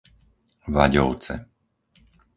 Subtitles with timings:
[0.75, 1.35] Vaďovce